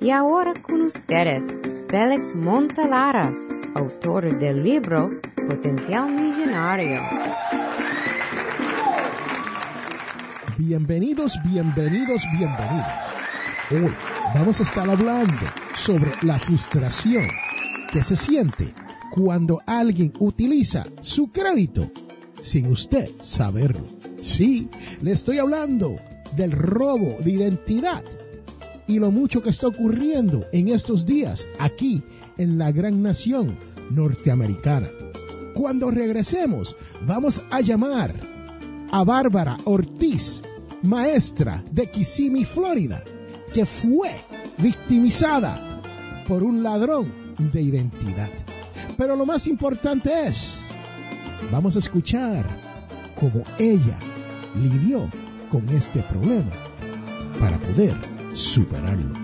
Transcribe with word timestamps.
Y 0.00 0.10
ahora 0.10 0.52
con 0.60 0.82
ustedes, 0.82 1.44
Félix 1.88 2.34
Montalara, 2.34 3.32
autor 3.74 4.38
del 4.38 4.62
libro 4.62 5.08
Potencial 5.48 6.10
Millonario. 6.10 7.00
Bienvenidos, 10.58 11.38
bienvenidos, 11.44 12.22
bienvenidos. 12.36 12.86
Hoy 13.70 13.94
vamos 14.34 14.60
a 14.60 14.62
estar 14.64 14.88
hablando 14.88 15.46
sobre 15.74 16.10
la 16.22 16.38
frustración 16.38 17.26
que 17.90 18.02
se 18.02 18.16
siente 18.16 18.74
cuando 19.10 19.62
alguien 19.66 20.12
utiliza 20.18 20.84
su 21.00 21.30
crédito 21.30 21.90
sin 22.42 22.70
usted 22.70 23.10
saberlo. 23.22 23.86
Sí, 24.20 24.68
le 25.00 25.12
estoy 25.12 25.38
hablando 25.38 25.96
del 26.36 26.52
robo 26.52 27.16
de 27.20 27.30
identidad 27.30 28.02
y 28.86 28.98
lo 28.98 29.10
mucho 29.10 29.42
que 29.42 29.50
está 29.50 29.68
ocurriendo 29.68 30.44
en 30.52 30.68
estos 30.68 31.06
días 31.06 31.46
aquí 31.58 32.02
en 32.38 32.58
la 32.58 32.72
gran 32.72 33.02
nación 33.02 33.56
norteamericana. 33.90 34.88
Cuando 35.54 35.90
regresemos, 35.90 36.76
vamos 37.06 37.42
a 37.50 37.60
llamar 37.60 38.14
a 38.90 39.04
Bárbara 39.04 39.56
Ortiz, 39.64 40.42
maestra 40.82 41.64
de 41.70 41.90
Kissimmee, 41.90 42.44
Florida, 42.44 43.02
que 43.52 43.64
fue 43.64 44.16
victimizada 44.58 45.80
por 46.26 46.42
un 46.42 46.62
ladrón 46.62 47.12
de 47.52 47.62
identidad. 47.62 48.30
Pero 48.96 49.16
lo 49.16 49.26
más 49.26 49.46
importante 49.46 50.26
es, 50.26 50.64
vamos 51.50 51.76
a 51.76 51.78
escuchar 51.78 52.46
cómo 53.18 53.42
ella 53.58 53.96
lidió 54.60 55.08
con 55.50 55.68
este 55.70 56.00
problema 56.00 56.50
para 57.38 57.58
poder 57.58 58.13
superarlo. 58.34 59.14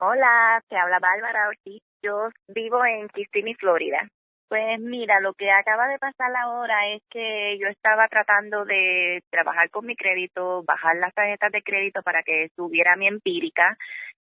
Hola, 0.00 0.62
te 0.68 0.76
habla 0.76 1.00
Bárbara 1.00 1.48
Ortiz. 1.48 1.82
Yo 2.02 2.28
vivo 2.46 2.84
en 2.84 3.08
Kissimmee, 3.08 3.56
Florida. 3.56 4.08
Pues 4.48 4.80
mira, 4.80 5.20
lo 5.20 5.34
que 5.34 5.50
acaba 5.50 5.88
de 5.88 5.98
pasar 5.98 6.34
ahora 6.36 6.88
es 6.94 7.02
que 7.10 7.58
yo 7.58 7.68
estaba 7.68 8.08
tratando 8.08 8.64
de 8.64 9.22
trabajar 9.28 9.68
con 9.70 9.84
mi 9.84 9.96
crédito, 9.96 10.62
bajar 10.64 10.96
las 10.96 11.12
tarjetas 11.12 11.52
de 11.52 11.62
crédito 11.62 12.02
para 12.02 12.22
que 12.22 12.48
subiera 12.56 12.96
mi 12.96 13.08
empírica 13.08 13.76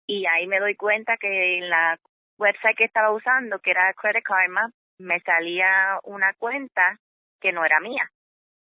y 0.09 0.27
ahí 0.27 0.47
me 0.47 0.59
doy 0.59 0.75
cuenta 0.75 1.19
que 1.19 1.59
en 1.59 1.69
la 1.69 1.99
website 2.39 2.77
que 2.77 2.85
estaba 2.85 3.11
usando, 3.11 3.59
que 3.59 3.71
era 3.73 3.93
Credit 3.95 4.25
Karma, 4.25 4.71
me 4.99 5.21
salía 5.21 5.99
una 6.05 6.33
cuenta 6.35 6.99
que 7.41 7.53
no 7.53 7.65
era 7.65 7.81
mía 7.81 8.11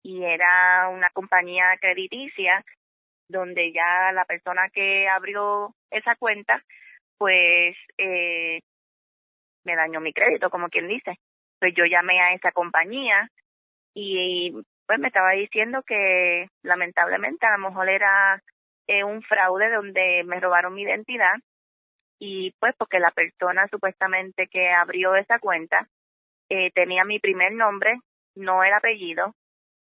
y 0.03 0.25
era 0.25 0.89
una 0.89 1.11
compañía 1.11 1.77
crediticia 1.81 2.65
donde 3.29 3.73
ya 3.73 4.13
la 4.13 4.25
persona 4.25 4.69
que 4.71 5.09
abrió 5.09 5.75
esa 5.91 6.17
cuenta 6.17 6.63
pues 7.19 7.77
eh, 7.99 8.61
me 9.65 9.77
dañó 9.77 10.01
mi 10.01 10.13
crédito, 10.13 10.51
como 10.51 10.69
quien 10.69 10.89
dice. 10.89 11.19
Pues 11.61 11.73
yo 11.77 11.85
llamé 11.85 12.21
a 12.21 12.35
esa 12.35 12.51
compañía 12.51 13.29
y 13.95 14.53
pues 14.87 14.99
me 14.99 15.07
estaba 15.07 15.31
diciendo 15.31 15.83
que 15.87 16.49
lamentablemente 16.65 17.47
a 17.47 17.57
lo 17.57 17.69
mejor 17.69 17.89
era 17.89 18.43
eh, 18.89 19.05
un 19.05 19.23
fraude 19.23 19.71
donde 19.71 20.25
me 20.25 20.41
robaron 20.41 20.75
mi 20.75 20.83
identidad 20.83 21.35
y 22.25 22.53
pues 22.61 22.73
porque 22.79 23.01
la 23.01 23.11
persona 23.11 23.67
supuestamente 23.69 24.47
que 24.47 24.71
abrió 24.71 25.17
esa 25.17 25.41
cuenta 25.41 25.89
eh, 26.49 26.71
tenía 26.71 27.05
mi 27.05 27.19
primer 27.19 27.53
nombre, 27.53 27.99
no 28.37 28.63
el 28.63 28.73
apellido, 28.73 29.35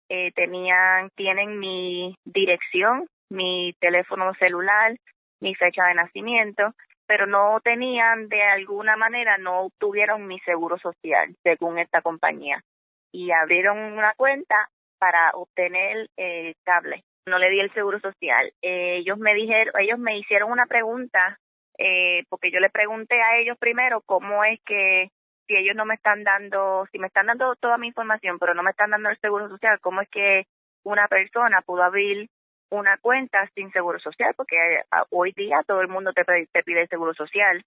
eh, 0.09 0.31
tenían, 0.31 1.12
tienen 1.12 1.59
mi 1.59 2.18
dirección, 2.26 3.06
mi 3.30 3.75
teléfono 3.80 4.34
celular, 4.40 4.96
mi 5.40 5.53
fecha 5.53 5.85
de 5.85 5.94
nacimiento, 5.94 6.74
pero 7.06 7.28
no 7.28 7.59
tenían 7.64 8.28
de 8.28 8.41
alguna 8.41 8.97
manera, 8.97 9.38
no 9.38 9.59
obtuvieron 9.59 10.25
mi 10.25 10.40
seguro 10.40 10.80
social, 10.80 11.35
según 11.44 11.78
esta 11.78 12.02
compañía. 12.02 12.64
Y 13.12 13.30
abrieron 13.34 13.78
una 13.78 14.16
cuenta 14.18 14.72
para 14.97 15.30
obtener 15.35 16.09
el 16.18 16.56
cable. 16.64 17.03
No 17.28 17.38
le 17.38 17.52
di 17.52 17.59
el 17.59 17.72
seguro 17.74 18.00
social. 18.00 18.52
Eh, 18.64 18.96
ellos 18.97 19.19
me 19.19 19.35
dijeron, 19.35 19.75
ellos 19.80 20.00
me 20.00 20.18
hicieron 20.18 20.52
una 20.52 20.66
pregunta, 20.66 21.40
eh, 21.78 22.24
porque 22.30 22.52
yo 22.52 22.59
le 22.59 22.69
pregunté 22.69 23.22
a 23.22 23.38
ellos 23.38 23.58
primero 23.58 24.02
cómo 24.02 24.44
es 24.44 24.59
que 24.66 25.09
si 25.47 25.56
ellos 25.56 25.75
no 25.75 25.86
me 25.86 25.96
están 25.96 26.24
dando, 26.24 26.88
si 26.91 27.00
me 27.00 27.08
están 27.08 27.28
dando 27.28 27.56
toda 27.56 27.78
mi 27.78 27.88
información, 27.88 28.40
pero 28.40 28.53
no 28.53 28.63
me 28.63 28.72
están 28.72 28.91
dando 28.91 29.09
el 29.09 29.19
seguro 29.19 29.47
social, 29.50 29.80
cómo 29.80 30.02
es 30.02 30.09
que 30.09 30.47
una 30.84 31.08
persona 31.08 31.62
pudo 31.62 31.84
abrir 31.84 32.30
una 32.69 32.97
cuenta 32.97 33.47
sin 33.53 33.72
seguro 33.72 34.00
social, 34.00 34.34
porque 34.35 34.56
eh, 34.56 34.84
hoy 35.12 35.34
día 35.34 35.62
todo 35.68 35.81
el 35.81 35.88
mundo 35.88 36.14
te, 36.14 36.24
te 36.52 36.64
pide 36.64 36.88
seguro 36.88 37.14
social. 37.14 37.64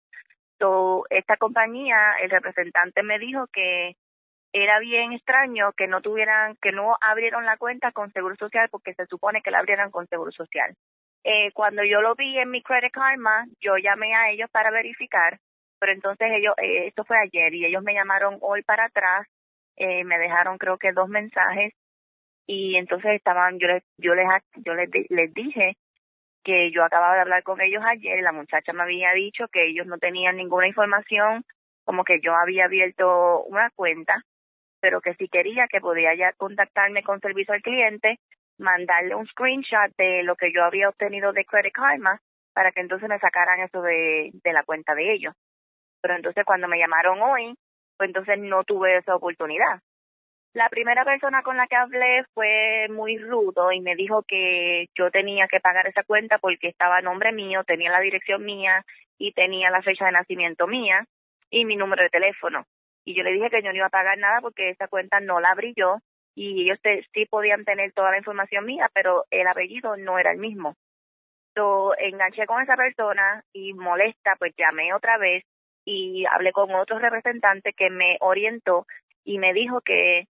So, 0.59 1.05
esta 1.11 1.37
compañía, 1.37 2.15
el 2.21 2.31
representante 2.31 3.03
me 3.03 3.19
dijo 3.19 3.47
que 3.53 3.97
era 4.53 4.79
bien 4.81 5.13
extraño 5.13 5.73
que 5.73 5.87
no 5.87 6.01
tuvieran, 6.01 6.57
que 6.61 6.73
no 6.73 6.97
abrieron 7.01 7.45
la 7.45 7.57
cuenta 7.59 7.93
con 7.93 8.13
seguro 8.13 8.35
social 8.37 8.69
porque 8.71 8.95
se 8.95 9.07
supone 9.07 9.43
que 9.43 9.51
la 9.51 9.59
abrieran 9.59 9.91
con 9.91 10.07
seguro 10.09 10.33
social. 10.33 10.75
Eh, 11.25 11.53
cuando 11.53 11.85
yo 11.85 12.01
lo 12.01 12.15
vi 12.15 12.39
en 12.39 12.51
mi 12.51 12.63
Credit 12.63 12.93
Karma, 12.93 13.47
yo 13.61 13.77
llamé 13.77 14.15
a 14.15 14.31
ellos 14.31 14.49
para 14.51 14.71
verificar, 14.71 15.39
pero 15.79 15.93
entonces 15.93 16.29
ellos, 16.33 16.55
eh, 16.59 16.87
esto 16.87 17.05
fue 17.05 17.19
ayer 17.19 17.55
y 17.55 17.67
ellos 17.67 17.83
me 17.83 17.95
llamaron 17.95 18.39
hoy 18.41 18.63
para 18.63 18.87
atrás, 18.87 19.27
eh, 19.77 20.05
me 20.05 20.19
dejaron 20.19 20.59
creo 20.59 20.79
que 20.79 20.93
dos 20.93 21.09
mensajes 21.09 21.73
y 22.47 22.77
entonces 22.77 23.13
estaban, 23.13 23.59
yo 23.59 23.69
les, 23.69 23.85
yo 23.99 24.15
les, 24.15 24.27
yo 24.65 24.75
les, 24.75 24.89
les 25.11 25.35
dije 25.35 25.77
que 26.45 26.71
yo 26.73 26.85
acababa 26.85 27.15
de 27.15 27.21
hablar 27.21 27.43
con 27.43 27.61
ellos 27.61 27.83
ayer 27.85 28.23
la 28.23 28.33
muchacha 28.33 28.73
me 28.73 28.83
había 28.83 29.13
dicho 29.13 29.49
que 29.49 29.67
ellos 29.67 29.87
no 29.87 29.99
tenían 29.99 30.37
ninguna 30.37 30.67
información, 30.69 31.45
como 31.85 32.05
que 32.05 32.21
yo 32.21 32.35
había 32.35 32.65
abierto 32.67 33.43
una 33.45 33.71
cuenta, 33.71 34.23
pero 34.81 35.01
que 35.01 35.15
si 35.15 35.29
quería 35.29 35.67
que 35.69 35.81
podía 35.81 36.15
ya 36.15 36.33
contactarme 36.33 37.03
con 37.03 37.21
servicio 37.21 37.55
al 37.55 37.63
cliente, 37.63 38.19
mandarle 38.59 39.15
un 39.15 39.27
screenshot 39.27 39.95
de 39.97 40.23
lo 40.23 40.37
que 40.37 40.53
yo 40.53 40.65
había 40.65 40.89
obtenido 40.89 41.33
de 41.33 41.45
Credit 41.45 41.73
Karma 41.73 42.21
para 42.53 42.73
que 42.73 42.81
entonces 42.81 43.09
me 43.09 43.19
sacaran 43.19 43.61
eso 43.61 43.83
de, 43.83 44.31
de 44.33 44.53
la 44.53 44.65
cuenta 44.65 44.95
de 44.95 45.13
ellos. 45.13 45.35
Pero 46.01 46.17
entonces 46.17 46.45
cuando 46.45 46.69
me 46.69 46.79
llamaron 46.79 47.21
hoy, 47.23 47.55
pues 47.97 48.09
entonces 48.09 48.39
no 48.39 48.65
tuve 48.65 48.99
esa 48.99 49.15
oportunidad. 49.15 49.81
La 50.55 50.69
primera 50.69 51.05
persona 51.05 51.43
con 51.43 51.57
la 51.57 51.67
que 51.67 51.77
hablé 51.77 52.25
fue 52.35 52.89
muy 52.91 53.19
rudo 53.19 53.71
y 53.71 53.81
me 53.81 53.95
dijo 53.95 54.23
que 54.27 54.87
yo 54.97 55.11
tenía 55.11 55.47
que 55.47 55.61
pagar 55.61 55.87
esa 55.87 56.03
cuenta 56.05 56.39
porque 56.39 56.69
estaba 56.69 57.01
nombre 57.01 57.33
mío, 57.33 57.65
tenía 57.65 57.91
la 57.91 58.01
dirección 58.01 58.45
mía 58.45 58.85
y 59.19 59.33
tenía 59.33 59.71
la 59.71 59.83
fecha 59.83 60.07
de 60.07 60.13
nacimiento 60.13 60.67
mía 60.67 61.05
y 61.51 61.65
mi 61.65 61.77
número 61.77 62.03
de 62.03 62.09
teléfono. 62.09 62.65
Y 63.05 63.15
yo 63.15 63.23
le 63.23 63.33
dije 63.33 63.51
que 63.51 63.63
yo 63.63 63.71
no 63.71 63.77
iba 63.77 63.87
a 63.87 63.91
pagar 63.91 64.19
nada 64.19 64.41
porque 64.41 64.71
esa 64.71 64.89
cuenta 64.89 65.21
no 65.21 65.39
la 65.39 65.51
abrí 65.51 65.75
yo 65.77 65.99
y 66.39 66.63
ellos 66.63 66.79
sí 67.13 67.27
podían 67.27 67.65
tener 67.65 67.91
toda 67.93 68.13
la 68.13 68.19
información 68.19 68.65
mía, 68.65 68.89
pero 68.95 69.25
el 69.33 69.49
apellido 69.49 69.97
no 69.97 70.21
era 70.21 70.31
el 70.31 70.39
mismo. 70.39 70.77
Yo 71.57 71.95
enganché 71.99 72.47
con 72.47 72.63
esa 72.63 72.77
persona 72.77 73.43
y 73.53 73.75
molesta, 73.75 74.37
pues 74.39 74.55
llamé 74.57 74.95
otra 74.95 75.19
vez 75.19 75.43
y 75.85 76.27
hablé 76.27 76.53
con 76.53 76.73
otro 76.77 77.01
representante 77.01 77.73
que 77.73 77.91
me 77.91 78.19
orientó 78.21 78.87
y 79.25 79.41
me 79.41 79.53
dijo 79.53 79.81
que 79.81 80.29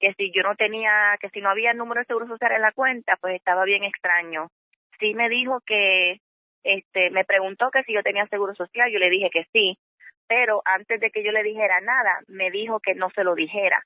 que 0.00 0.14
si 0.18 0.32
yo 0.34 0.42
no 0.42 0.56
tenía, 0.56 1.16
que 1.20 1.30
si 1.30 1.40
no 1.40 1.48
había 1.48 1.70
el 1.70 1.78
número 1.78 2.00
de 2.00 2.06
seguro 2.06 2.26
social 2.26 2.52
en 2.52 2.62
la 2.62 2.72
cuenta, 2.72 3.16
pues 3.20 3.36
estaba 3.36 3.64
bien 3.64 3.84
extraño. 3.84 4.50
Sí 4.98 5.14
me 5.14 5.28
dijo 5.28 5.60
que, 5.64 6.20
este, 6.64 7.10
me 7.10 7.24
preguntó 7.24 7.70
que 7.70 7.84
si 7.84 7.94
yo 7.94 8.02
tenía 8.02 8.26
seguro 8.26 8.54
social, 8.56 8.90
yo 8.90 8.98
le 8.98 9.08
dije 9.08 9.30
que 9.30 9.46
sí, 9.52 9.78
pero 10.26 10.60
antes 10.64 11.00
de 11.00 11.10
que 11.10 11.24
yo 11.24 11.30
le 11.30 11.44
dijera 11.44 11.80
nada, 11.80 12.20
me 12.26 12.50
dijo 12.50 12.80
que 12.80 12.94
no 12.94 13.08
se 13.14 13.24
lo 13.24 13.34
dijera. 13.34 13.82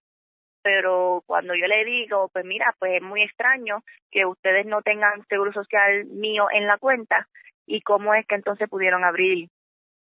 Pero 0.63 1.23
cuando 1.27 1.55
yo 1.55 1.67
le 1.67 1.85
digo, 1.85 2.29
pues 2.33 2.45
mira, 2.45 2.75
pues 2.79 2.95
es 2.95 3.03
muy 3.03 3.23
extraño 3.23 3.83
que 4.11 4.27
ustedes 4.27 4.67
no 4.67 4.83
tengan 4.83 5.27
seguro 5.29 5.53
social 5.53 6.05
mío 6.07 6.49
en 6.53 6.67
la 6.67 6.79
cuenta 6.79 7.29
y 7.67 7.81
cómo 7.81 8.15
es 8.15 8.27
que 8.27 8.35
entonces 8.35 8.69
pudieron 8.69 9.05
abrir 9.05 9.49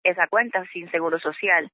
esa 0.02 0.26
cuenta 0.26 0.64
sin 0.72 0.90
seguro 0.90 1.18
social 1.18 1.70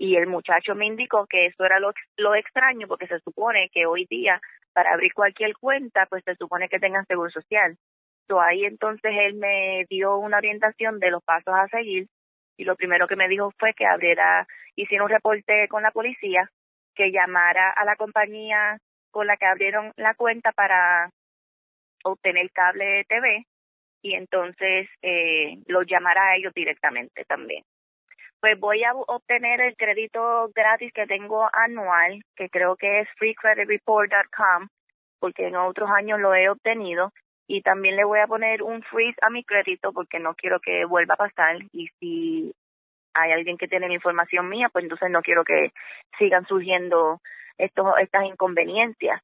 y 0.00 0.16
el 0.16 0.26
muchacho 0.26 0.74
me 0.74 0.86
indicó 0.86 1.26
que 1.26 1.46
eso 1.46 1.64
era 1.64 1.78
lo, 1.78 1.92
lo 2.16 2.34
extraño 2.34 2.88
porque 2.88 3.06
se 3.06 3.20
supone 3.20 3.68
que 3.70 3.84
hoy 3.84 4.06
día 4.08 4.40
para 4.72 4.92
abrir 4.92 5.12
cualquier 5.12 5.54
cuenta 5.58 6.06
pues 6.06 6.22
se 6.24 6.36
supone 6.36 6.68
que 6.68 6.78
tengan 6.78 7.04
seguro 7.06 7.30
social. 7.30 7.76
So, 8.26 8.40
ahí 8.40 8.64
entonces 8.64 9.12
él 9.18 9.34
me 9.34 9.84
dio 9.90 10.16
una 10.16 10.38
orientación 10.38 11.00
de 11.00 11.10
los 11.10 11.22
pasos 11.22 11.54
a 11.54 11.68
seguir 11.68 12.06
y 12.56 12.64
lo 12.64 12.76
primero 12.76 13.08
que 13.08 13.16
me 13.16 13.28
dijo 13.28 13.52
fue 13.58 13.74
que 13.74 13.86
abriera, 13.86 14.46
hiciera 14.74 15.04
un 15.04 15.10
reporte 15.10 15.68
con 15.68 15.82
la 15.82 15.90
policía, 15.90 16.50
que 16.94 17.12
llamara 17.12 17.70
a 17.70 17.84
la 17.84 17.96
compañía 17.96 18.78
con 19.10 19.26
la 19.26 19.36
que 19.36 19.46
abrieron 19.46 19.92
la 19.96 20.14
cuenta 20.14 20.52
para 20.52 21.10
obtener 22.04 22.50
cable 22.52 22.84
de 22.84 23.04
TV 23.04 23.46
y 24.02 24.14
entonces 24.14 24.88
eh, 25.02 25.58
los 25.66 25.86
llamara 25.86 26.28
a 26.28 26.36
ellos 26.36 26.52
directamente 26.54 27.24
también. 27.24 27.64
pues 28.40 28.58
voy 28.58 28.82
a 28.84 28.94
obtener 28.94 29.60
el 29.60 29.76
crédito 29.76 30.50
gratis 30.54 30.92
que 30.94 31.06
tengo 31.06 31.48
anual, 31.52 32.22
que 32.36 32.48
creo 32.48 32.76
que 32.76 33.00
es 33.00 33.08
freecreditreport.com, 33.18 34.68
porque 35.18 35.48
en 35.48 35.56
otros 35.56 35.90
años 35.90 36.18
lo 36.20 36.34
he 36.34 36.48
obtenido. 36.48 37.12
Y 37.46 37.62
también 37.62 37.96
le 37.96 38.04
voy 38.04 38.20
a 38.20 38.28
poner 38.28 38.62
un 38.62 38.80
freeze 38.82 39.18
a 39.22 39.28
mi 39.28 39.44
crédito 39.44 39.92
porque 39.92 40.20
no 40.20 40.34
quiero 40.34 40.60
que 40.60 40.84
vuelva 40.84 41.14
a 41.14 41.28
pasar. 41.28 41.58
Y 41.72 41.88
si 41.98 42.54
hay 43.14 43.32
alguien 43.32 43.58
que 43.58 43.68
tiene 43.68 43.88
la 43.88 43.94
información 43.94 44.48
mía, 44.48 44.68
pues 44.72 44.84
entonces 44.84 45.10
no 45.10 45.22
quiero 45.22 45.44
que 45.44 45.72
sigan 46.18 46.46
surgiendo 46.46 47.20
estos, 47.58 47.86
estas 48.00 48.24
inconveniencias. 48.24 49.20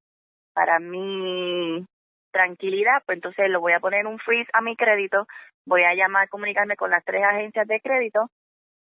Para 0.53 0.79
mi 0.79 1.85
tranquilidad, 2.33 3.03
pues 3.07 3.17
entonces 3.17 3.51
lo 3.51 3.61
voy 3.61 3.73
a 3.73 3.81
poner 3.81 4.07
un 4.07 4.19
freeze 4.19 4.51
a 4.53 4.61
mi 4.61 4.77
crédito, 4.77 5.27
voy 5.67 5.85
a 5.85 5.95
llamar, 5.95 6.29
comunicarme 6.29 6.77
con 6.77 6.91
las 6.91 7.05
tres 7.05 7.25
agencias 7.25 7.67
de 7.67 7.81
crédito 7.81 8.31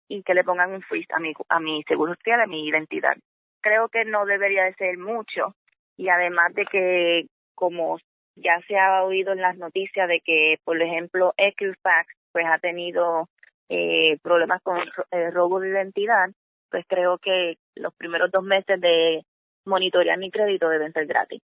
y 0.07 0.23
que 0.23 0.33
le 0.33 0.43
pongan 0.43 0.73
un 0.73 0.81
freeze 0.81 1.13
a 1.13 1.19
mi, 1.19 1.33
a 1.49 1.59
mi 1.59 1.83
seguro 1.83 2.15
social, 2.15 2.41
a 2.41 2.47
mi 2.47 2.67
identidad. 2.67 3.15
Creo 3.61 3.89
que 3.89 4.05
no 4.05 4.25
debería 4.25 4.63
de 4.65 4.73
ser 4.75 4.97
mucho 4.97 5.55
y 5.97 6.09
además 6.09 6.53
de 6.53 6.65
que 6.65 7.27
como 7.55 7.97
ya 8.35 8.59
se 8.67 8.77
ha 8.77 9.03
oído 9.03 9.31
en 9.31 9.41
las 9.41 9.57
noticias 9.57 10.07
de 10.07 10.19
que, 10.19 10.57
por 10.63 10.81
ejemplo, 10.81 11.33
Equifax 11.37 12.13
pues 12.31 12.45
ha 12.45 12.59
tenido 12.59 13.29
eh, 13.69 14.17
problemas 14.21 14.62
con 14.62 14.77
eh, 15.12 15.31
robo 15.31 15.59
de 15.59 15.69
identidad, 15.69 16.29
pues 16.69 16.85
creo 16.88 17.17
que 17.17 17.57
los 17.75 17.94
primeros 17.95 18.31
dos 18.31 18.44
meses 18.44 18.79
de 18.79 19.25
monitorear 19.65 20.17
mi 20.17 20.31
crédito 20.31 20.69
deben 20.69 20.94
ser 20.94 21.07
gratis. 21.07 21.41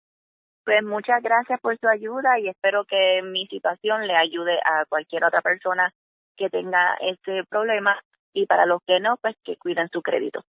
Pues 0.63 0.83
muchas 0.83 1.23
gracias 1.23 1.59
por 1.59 1.77
su 1.79 1.87
ayuda 1.87 2.39
y 2.39 2.47
espero 2.47 2.85
que 2.85 3.21
mi 3.23 3.47
situación 3.47 4.05
le 4.07 4.15
ayude 4.15 4.59
a 4.63 4.85
cualquier 4.85 5.23
otra 5.25 5.41
persona 5.41 5.91
que 6.37 6.49
tenga 6.49 6.95
este 7.01 7.43
problema 7.45 7.99
y 8.33 8.45
para 8.45 8.65
los 8.65 8.81
que 8.85 8.99
no, 8.99 9.17
pues 9.21 9.35
que 9.43 9.57
cuiden 9.57 9.89
su 9.91 10.01
crédito. 10.01 10.43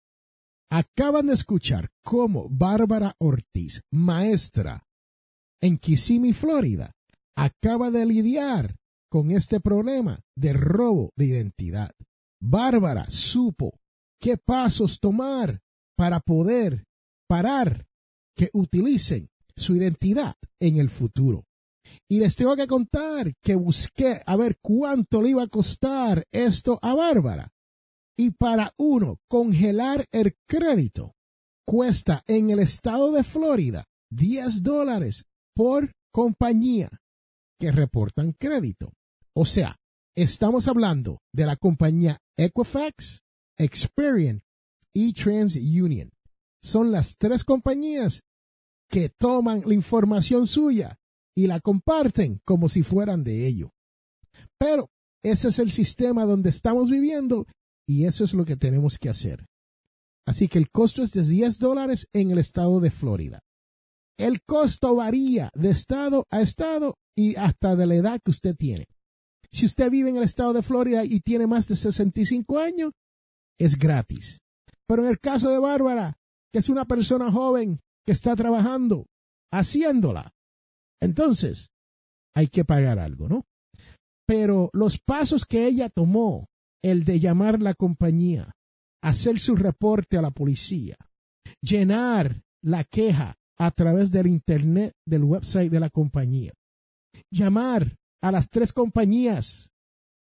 Acaban 0.71 1.27
de 1.27 1.35
escuchar 1.35 1.89
cómo 2.03 2.49
Bárbara 2.51 3.13
Ortiz, 3.19 3.83
maestra 3.91 4.83
en 5.61 5.79
Kissimmee, 5.79 6.35
Florida, 6.35 6.93
acaba 7.37 7.91
de 7.91 8.07
lidiar 8.07 8.75
con 9.09 9.31
este 9.31 9.61
problema 9.61 10.21
de 10.37 10.53
robo 10.53 11.13
de 11.17 11.27
identidad. 11.27 11.93
Bárbara 12.41 13.07
supo 13.09 13.79
qué 14.21 14.37
pasos 14.37 15.01
tomar 15.01 15.61
para 15.97 16.21
poder 16.21 16.85
parar 17.29 17.87
que 18.37 18.51
utilicen 18.53 19.29
su 19.57 19.75
identidad 19.75 20.37
en 20.61 20.79
el 20.79 20.91
futuro. 20.91 21.45
Y 22.09 22.19
les 22.21 22.37
tengo 22.37 22.55
que 22.55 22.67
contar 22.67 23.35
que 23.43 23.55
busqué 23.55 24.21
a 24.25 24.37
ver 24.37 24.59
cuánto 24.61 25.23
le 25.23 25.31
iba 25.31 25.43
a 25.43 25.49
costar 25.49 26.27
esto 26.31 26.79
a 26.83 26.95
Bárbara. 26.95 27.51
Y 28.17 28.33
para 28.33 28.75
uno 28.77 29.19
congelar 29.29 30.07
el 30.13 30.37
crédito 30.47 31.15
cuesta 31.65 32.23
en 32.27 32.51
el 32.51 32.61
estado 32.61 33.13
de 33.13 33.25
Florida 33.25 33.85
10 34.11 34.63
dólares 34.63 35.25
por 35.55 35.93
compañía 36.13 36.91
que 37.59 37.73
reportan 37.73 38.33
crédito. 38.33 38.93
O 39.41 39.45
sea, 39.45 39.77
estamos 40.17 40.67
hablando 40.67 41.21
de 41.33 41.47
la 41.47 41.55
compañía 41.55 42.19
Equifax, 42.37 43.23
Experian 43.57 44.43
y 44.93 45.13
TransUnion. 45.13 46.11
Son 46.61 46.91
las 46.91 47.17
tres 47.19 47.45
compañías 47.45 48.25
que 48.91 49.11
toman 49.11 49.63
la 49.65 49.75
información 49.75 50.49
suya 50.49 50.99
y 51.37 51.47
la 51.47 51.61
comparten 51.61 52.41
como 52.45 52.69
si 52.69 52.83
fueran 52.83 53.23
de 53.23 53.47
ello. 53.47 53.71
Pero 54.59 54.91
ese 55.23 55.51
es 55.51 55.61
el 55.61 55.71
sistema 55.71 56.25
donde 56.25 56.51
estamos 56.51 56.91
viviendo 56.91 57.47
y 57.87 58.07
eso 58.07 58.25
es 58.25 58.35
lo 58.35 58.45
que 58.45 58.57
tenemos 58.57 58.99
que 58.99 59.09
hacer. 59.09 59.47
Así 60.27 60.49
que 60.49 60.59
el 60.59 60.69
costo 60.69 61.01
es 61.05 61.13
de 61.13 61.23
10 61.23 61.61
dólares 61.61 62.09
en 62.13 62.33
el 62.33 62.39
estado 62.39 62.81
de 62.81 62.91
Florida. 62.91 63.39
El 64.19 64.43
costo 64.43 64.97
varía 64.97 65.49
de 65.55 65.71
estado 65.71 66.27
a 66.29 66.43
estado 66.43 66.97
y 67.17 67.37
hasta 67.37 67.77
de 67.77 67.87
la 67.87 67.95
edad 67.95 68.21
que 68.21 68.33
usted 68.33 68.57
tiene. 68.57 68.89
Si 69.53 69.67
usted 69.67 69.91
vive 69.91 70.11
en 70.11 70.17
el 70.17 70.25
estado 70.25 70.53
de 70.53 70.63
Florida 70.63 71.05
y 71.05 71.21
tiene 71.21 71.47
más 71.47 71.69
de 71.69 71.77
65 71.77 72.59
años, 72.59 72.93
es 73.59 73.79
gratis. 73.79 74.41
Pero 74.87 75.05
en 75.05 75.11
el 75.11 75.21
caso 75.21 75.51
de 75.51 75.59
Bárbara, 75.59 76.19
que 76.53 76.61
es 76.61 76.69
una 76.69 76.85
persona 76.87 77.31
joven 77.31 77.81
que 78.07 78.13
está 78.13 78.35
trabajando, 78.37 79.07
haciéndola. 79.53 80.33
Entonces, 81.01 81.71
hay 82.35 82.49
que 82.49 82.65
pagar 82.65 82.99
algo, 82.99 83.29
¿no? 83.29 83.47
Pero 84.27 84.71
los 84.73 84.99
pasos 84.99 85.45
que 85.45 85.67
ella 85.67 85.89
tomó, 85.89 86.49
el 86.83 87.05
de 87.05 87.21
llamar 87.21 87.61
la 87.61 87.75
compañía, 87.75 88.55
hacer 89.03 89.39
su 89.39 89.57
reporte 89.57 90.17
a 90.17 90.23
la 90.23 90.31
policía, 90.31 90.97
llenar 91.61 92.43
la 92.63 92.85
queja 92.85 93.37
a 93.59 93.71
través 93.71 94.11
del 94.11 94.27
internet 94.27 94.93
del 95.07 95.25
website 95.25 95.71
de 95.71 95.81
la 95.81 95.91
compañía, 95.91 96.53
llamar 97.31 97.97
a 98.23 98.33
las 98.33 98.49
tres 98.51 98.73
compañías, 98.73 99.71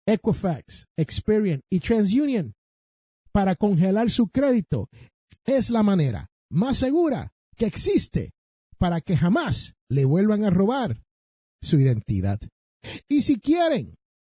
Equifax, 0.08 0.88
Experian 0.98 1.62
y 1.72 1.80
TransUnion, 1.80 2.54
para 3.32 3.56
congelar 3.56 4.10
su 4.10 4.30
crédito, 4.30 4.90
es 5.46 5.70
la 5.70 5.84
manera 5.84 6.30
más 6.50 6.78
segura 6.78 7.34
que 7.56 7.66
existe 7.66 8.32
para 8.78 9.02
que 9.02 9.18
jamás 9.18 9.76
le 9.90 10.06
vuelvan 10.06 10.44
a 10.44 10.50
robar 10.50 11.04
su 11.62 11.80
identidad. 11.80 12.40
Y 13.08 13.24
si 13.24 13.40
quieren 13.40 13.96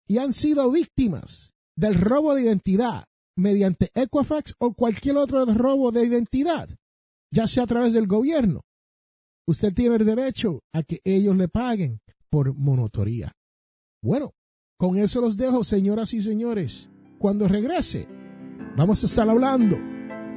y 0.07 0.19
han 0.19 0.33
sido 0.33 0.71
víctimas 0.71 1.53
del 1.77 1.95
robo 1.95 2.35
de 2.35 2.43
identidad 2.43 3.05
mediante 3.37 3.91
Equifax 3.95 4.55
o 4.59 4.75
cualquier 4.75 5.17
otro 5.17 5.45
robo 5.47 5.93
de 5.93 6.05
identidad, 6.05 6.69
ya 7.33 7.47
sea 7.47 7.65
a 7.65 7.67
través 7.67 7.93
del 7.93 8.07
gobierno, 8.07 8.63
usted 9.47 9.73
tiene 9.75 9.97
el 9.97 10.07
derecho 10.07 10.61
a 10.73 10.83
que 10.83 11.01
ellos 11.05 11.37
le 11.37 11.49
paguen 11.49 12.01
por 12.31 12.55
monotoría. 12.55 13.33
Bueno, 14.01 14.33
con 14.79 14.97
eso 14.97 15.21
los 15.21 15.37
dejo, 15.37 15.65
señoras 15.65 16.15
y 16.15 16.21
señores. 16.21 16.89
Cuando 17.19 17.49
regrese, 17.49 18.07
vamos 18.77 19.03
a 19.03 19.07
estar 19.07 19.29
hablando 19.29 19.77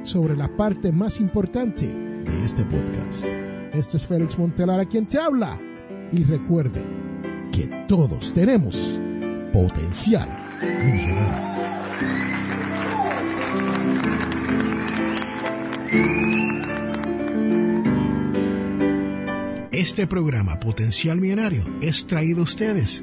sobre 0.02 0.36
la 0.36 0.54
parte 0.56 0.90
más 0.90 1.20
importante 1.20 1.86
de 1.86 2.44
este 2.44 2.64
podcast. 2.64 3.24
Este 3.72 3.98
es 3.98 4.06
Félix 4.06 4.36
Montelar 4.36 4.88
quien 4.88 5.06
te 5.06 5.18
habla. 5.18 5.60
Y 6.10 6.24
recuerde 6.24 6.82
que 7.52 7.68
todos 7.86 8.32
tenemos 8.32 9.00
potencial 9.52 10.28
millonario. 10.84 11.52
Este 19.70 20.06
programa 20.06 20.60
Potencial 20.60 21.20
Millonario 21.20 21.64
es 21.80 22.06
traído 22.06 22.40
a 22.40 22.44
ustedes 22.44 23.02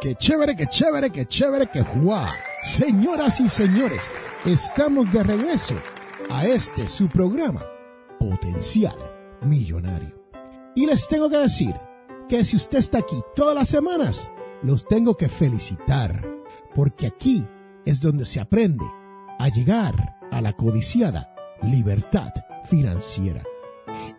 Qué 0.00 0.14
chévere, 0.14 0.56
qué 0.56 0.66
chévere, 0.66 1.10
qué 1.10 1.26
chévere, 1.26 1.68
qué 1.70 1.82
guau. 1.82 2.26
Señoras 2.62 3.40
y 3.40 3.48
señores, 3.48 4.10
Estamos 4.46 5.12
de 5.12 5.22
regreso 5.22 5.74
a 6.30 6.46
este 6.46 6.88
su 6.88 7.08
programa, 7.08 7.62
Potencial 8.18 8.96
Millonario. 9.42 10.18
Y 10.74 10.86
les 10.86 11.06
tengo 11.08 11.28
que 11.28 11.36
decir 11.36 11.74
que 12.26 12.42
si 12.46 12.56
usted 12.56 12.78
está 12.78 12.98
aquí 13.00 13.16
todas 13.34 13.54
las 13.54 13.68
semanas, 13.68 14.32
los 14.62 14.88
tengo 14.88 15.14
que 15.14 15.28
felicitar, 15.28 16.26
porque 16.74 17.08
aquí 17.08 17.46
es 17.84 18.00
donde 18.00 18.24
se 18.24 18.40
aprende 18.40 18.86
a 19.38 19.48
llegar 19.48 20.16
a 20.32 20.40
la 20.40 20.54
codiciada 20.54 21.29
libertad 21.62 22.32
financiera. 22.64 23.42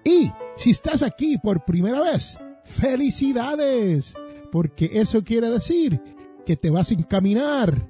Y 0.03 0.31
si 0.55 0.71
estás 0.71 1.03
aquí 1.03 1.37
por 1.37 1.65
primera 1.65 2.01
vez, 2.01 2.37
felicidades, 2.63 4.13
porque 4.51 4.89
eso 4.93 5.23
quiere 5.23 5.49
decir 5.49 6.01
que 6.45 6.57
te 6.57 6.69
vas 6.69 6.91
a 6.91 6.95
encaminar 6.95 7.89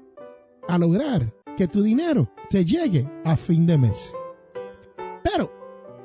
a 0.68 0.78
lograr 0.78 1.34
que 1.58 1.68
tu 1.68 1.82
dinero 1.82 2.32
te 2.50 2.64
llegue 2.66 3.10
a 3.26 3.36
fin 3.36 3.66
de 3.66 3.78
mes. 3.78 4.14
Pero 5.24 5.52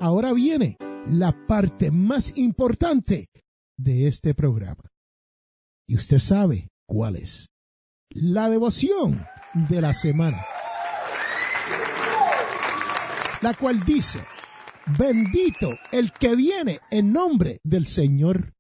ahora 0.01 0.33
viene 0.33 0.77
la 1.07 1.47
parte 1.47 1.91
más 1.91 2.37
importante 2.37 3.29
de 3.79 4.07
este 4.07 4.35
programa. 4.35 4.91
Y 5.89 5.97
usted 5.97 6.19
sabe 6.19 6.69
cuál 6.87 7.17
es. 7.17 7.47
La 8.11 8.49
devoción 8.49 9.25
de 9.69 9.81
la 9.81 9.93
semana. 9.93 10.45
La 13.43 13.53
cual 13.55 13.85
dice, 13.85 14.25
bendito 14.99 15.69
el 15.93 16.11
que 16.13 16.35
viene 16.35 16.81
en 16.91 17.13
nombre 17.13 17.61
del 17.63 17.87
Señor. 17.87 18.55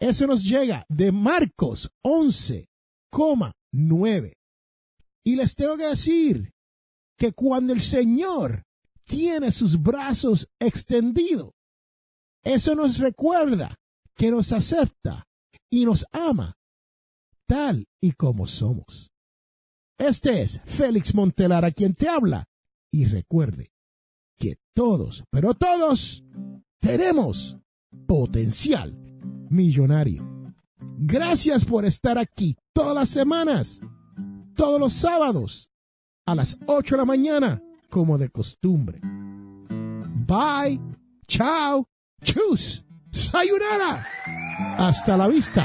Eso 0.00 0.26
nos 0.26 0.42
llega 0.44 0.86
de 0.88 1.12
Marcos 1.12 1.90
11,9. 2.04 4.32
Y 5.24 5.36
les 5.36 5.54
tengo 5.54 5.76
que 5.76 5.88
decir 5.88 6.50
que 7.18 7.32
cuando 7.32 7.74
el 7.74 7.82
Señor 7.82 8.62
tiene 9.04 9.52
sus 9.52 9.82
brazos 9.82 10.48
extendidos, 10.58 11.50
eso 12.42 12.74
nos 12.74 12.96
recuerda 12.98 13.76
que 14.16 14.30
nos 14.30 14.52
acepta 14.52 15.26
y 15.70 15.84
nos 15.84 16.06
ama 16.12 16.54
tal 17.46 17.84
y 18.00 18.12
como 18.12 18.46
somos. 18.46 19.10
Este 19.98 20.40
es 20.42 20.62
Félix 20.64 21.14
Montelar 21.14 21.74
quien 21.74 21.94
te 21.94 22.08
habla 22.08 22.46
y 22.92 23.04
recuerde 23.04 23.70
que 24.38 24.58
todos, 24.74 25.24
pero 25.30 25.54
todos, 25.54 26.24
tenemos 26.80 27.58
potencial 28.06 28.96
millonario. 29.50 30.26
Gracias 30.98 31.64
por 31.64 31.84
estar 31.84 32.18
aquí 32.18 32.56
todas 32.72 32.94
las 32.94 33.08
semanas, 33.08 33.80
todos 34.54 34.80
los 34.80 34.92
sábados, 34.92 35.70
a 36.26 36.34
las 36.34 36.58
8 36.66 36.94
de 36.94 36.98
la 36.98 37.04
mañana, 37.04 37.62
como 37.90 38.18
de 38.18 38.28
costumbre. 38.28 39.00
Bye, 40.26 40.80
chao, 41.26 41.88
chus, 42.22 42.84
sayonara. 43.10 44.06
Hasta 44.76 45.16
la 45.16 45.28
vista. 45.28 45.64